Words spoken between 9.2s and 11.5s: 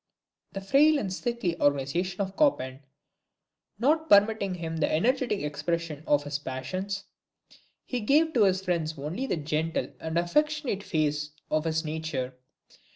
the gentle and affectionate phase